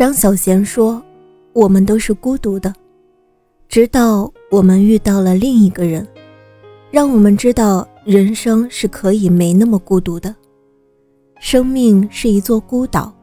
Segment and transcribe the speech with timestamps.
[0.00, 1.02] 张小娴说
[1.52, 2.72] ：“我们都是孤独的，
[3.68, 6.08] 直到我们遇到了另一个人，
[6.90, 10.34] 让我们知道人生是可以没那么孤独的。
[11.38, 13.14] 生命是一座孤岛，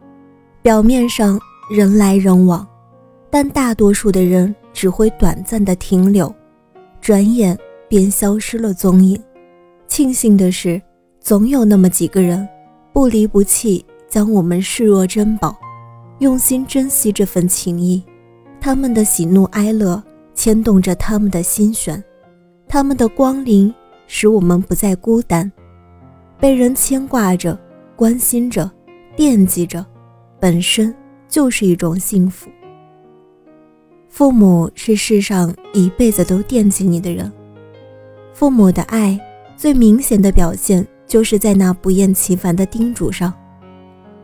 [0.62, 2.63] 表面上人来人往，
[3.32, 6.32] 但大多数的人只会短暂的停留，
[7.02, 7.57] 转眼
[7.90, 9.20] 便消失了踪影。
[9.88, 10.80] 庆幸的是，
[11.20, 12.48] 总有那么几个人，
[12.94, 15.57] 不离不弃，将我们视若珍宝。”
[16.20, 18.04] 用心珍惜这份情谊，
[18.60, 20.01] 他们的喜怒哀乐
[20.34, 22.04] 牵动着他们的心弦，
[22.68, 23.74] 他们的光临
[24.07, 25.51] 使我们不再孤单，
[26.40, 27.57] 被人牵挂着、
[27.96, 28.70] 关心着、
[29.15, 29.85] 惦记着，
[30.40, 30.93] 本身
[31.27, 32.49] 就是一种幸福。
[34.09, 37.31] 父母是世上一辈子都惦记你的人，
[38.34, 39.20] 父母的爱
[39.55, 43.31] 最明显的表现就是在那不厌其烦的叮嘱上。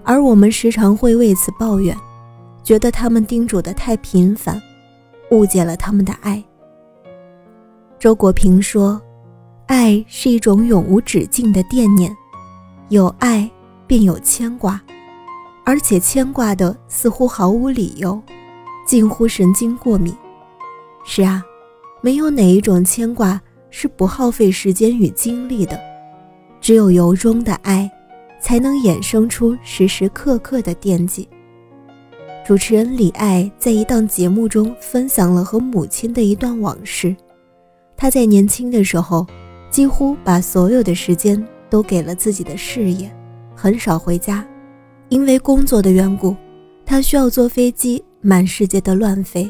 [0.04, 1.98] 而我们时常会为此抱怨，
[2.64, 4.62] 觉得他们叮嘱的太频繁，
[5.32, 6.44] 误解了他们的爱。
[7.98, 9.02] 周国平说
[9.68, 12.16] ：“爱是一种永无止境的惦念，
[12.90, 13.50] 有爱
[13.88, 14.82] 便有牵挂，
[15.64, 18.22] 而且牵挂的似乎毫无理由，
[18.86, 20.14] 近乎神经过敏。”
[21.06, 21.42] 是啊，
[22.02, 25.80] 没有哪一种牵挂是不耗费时间与精力的，
[26.60, 27.90] 只有由衷的爱。
[28.44, 31.28] 才能衍生出时时刻刻的惦记。
[32.46, 37.16] 主持人李艾在一档节目中分享了和母亲的一段往事。
[37.96, 39.26] 她在年轻的时候，
[39.70, 43.10] 几乎把所有的时间都给了自己的事业，
[43.56, 44.46] 很少回家。
[45.08, 46.36] 因为工作的缘故，
[46.86, 49.50] 她需要坐飞机满世界的乱飞。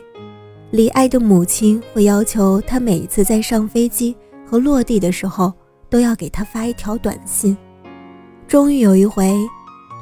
[0.70, 5.52] 李艾的母亲会要求她每一次在上飞机和落地的时候，
[5.90, 7.58] 都要给她发一条短信。
[8.48, 9.36] 终于有一回，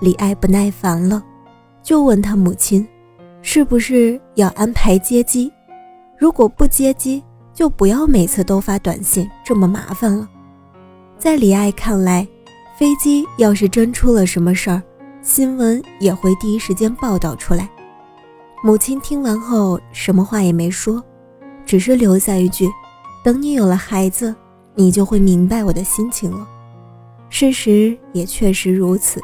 [0.02, 1.24] 李艾不耐烦了，
[1.82, 2.86] 就问他母亲
[3.42, 5.52] ：“是不是要安排接机？
[6.18, 10.28] 如果不接机，就不要每次都发短信，这么麻烦了。”
[11.18, 12.28] 在李艾看来，
[12.78, 14.82] 飞机要是真出了什么事儿，
[15.22, 17.70] 新闻也会第一时间报道出来。
[18.64, 21.02] 母亲听完后，什么话也没说，
[21.66, 22.70] 只是留下一句
[23.24, 24.36] ：“等你有了孩子，
[24.76, 26.48] 你就会明白我的心情了。”
[27.32, 29.20] 事实也确实如此。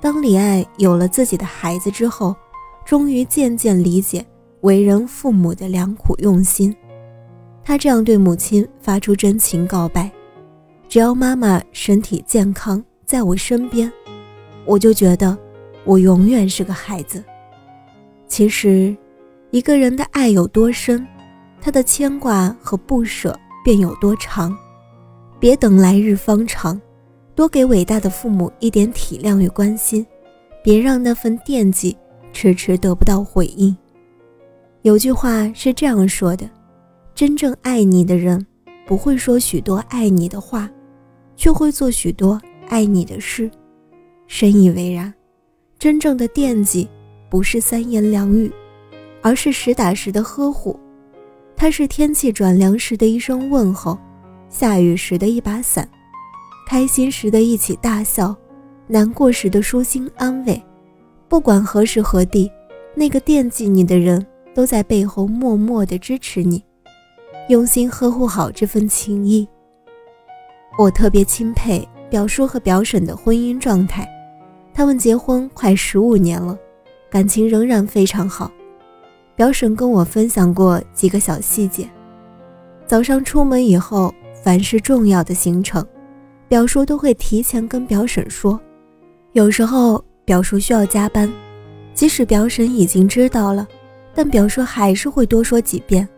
[0.00, 2.36] 当李艾有了自己的孩子之后，
[2.84, 4.24] 终于渐渐理解
[4.60, 6.74] 为人父母的良苦用心。
[7.64, 10.10] 他这样对母亲发出真情告白
[10.88, 13.90] ：“只要妈妈身体健康，在我身边，
[14.64, 15.36] 我就觉得
[15.84, 17.24] 我永远是个孩子。”
[18.28, 18.94] 其实，
[19.50, 21.06] 一个人的爱有多深，
[21.60, 24.56] 他的牵挂和不舍便有多长。
[25.38, 26.80] 别等来日方长。
[27.40, 30.06] 多给伟大的父母一点体谅与关心，
[30.62, 31.96] 别让那份惦记
[32.34, 33.74] 迟迟得不到回应。
[34.82, 36.46] 有句话是这样说的：
[37.14, 38.46] 真正爱你的人，
[38.86, 40.70] 不会说许多爱你的话，
[41.34, 43.50] 却会做许多爱你的事。
[44.26, 45.10] 深以为然。
[45.78, 46.86] 真正的惦记，
[47.30, 48.52] 不是三言两语，
[49.22, 50.78] 而是实打实的呵护。
[51.56, 53.98] 它是天气转凉时的一声问候，
[54.50, 55.88] 下雨时的一把伞。
[56.70, 58.32] 开心时的一起大笑，
[58.86, 60.62] 难过时的舒心安慰，
[61.28, 62.48] 不管何时何地，
[62.94, 66.64] 那个惦记你的人都在背后默默的支持你，
[67.48, 69.48] 用心呵护好这份情谊。
[70.78, 74.08] 我特别钦佩表叔和表婶的婚姻状态，
[74.72, 76.56] 他们结婚快十五年了，
[77.10, 78.48] 感情仍然非常好。
[79.34, 81.90] 表婶跟我分享过几个小细节：
[82.86, 85.84] 早上出门以后，凡是重要的行程。
[86.50, 88.60] 表叔都会提前跟表婶说，
[89.34, 91.32] 有时候表叔需要加班，
[91.94, 93.64] 即使表婶已经知道了，
[94.12, 96.08] 但表叔还是会多说几遍，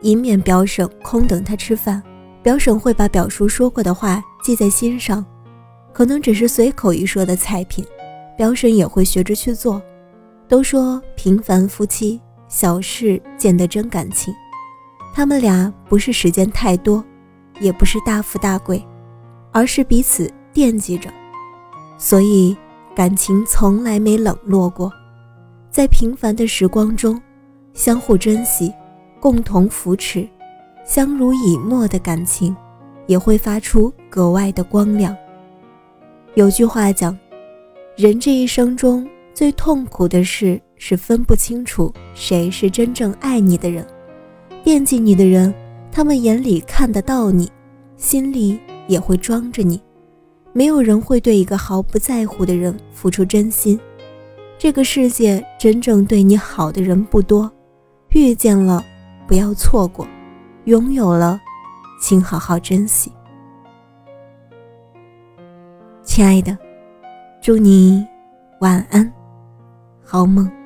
[0.00, 2.00] 以免表婶空等他吃饭。
[2.44, 5.24] 表婶会把表叔说过的话记在心上，
[5.92, 7.84] 可能只是随口一说的菜品，
[8.38, 9.82] 表婶也会学着去做。
[10.46, 14.32] 都说平凡夫妻小事见得真感情，
[15.12, 17.04] 他们俩不是时间太多，
[17.58, 18.80] 也不是大富大贵。
[19.52, 21.10] 而是彼此惦记着，
[21.98, 22.56] 所以
[22.96, 24.90] 感情从来没冷落过。
[25.70, 27.20] 在平凡的时光中，
[27.72, 28.72] 相互珍惜，
[29.20, 30.26] 共同扶持，
[30.84, 32.54] 相濡以沫的感情，
[33.06, 35.16] 也会发出格外的光亮。
[36.34, 37.16] 有句话讲，
[37.96, 43.86] 人这一生中最痛苦的事是分不清楚谁是真正爱你的人，
[44.64, 45.54] 惦记你的人，
[45.90, 47.50] 他们眼里看得到你，
[47.96, 49.80] 心里也会装着你。
[50.52, 53.78] 没有人会对一个毫不在乎的人付出真心。
[54.58, 57.50] 这个世界真正对你好的人不多，
[58.10, 58.84] 遇见了
[59.26, 60.06] 不要错过，
[60.66, 61.40] 拥有了，
[62.00, 63.10] 请好好珍惜。
[66.04, 66.56] 亲爱的，
[67.40, 68.06] 祝你
[68.60, 69.12] 晚安，
[70.04, 70.61] 好梦。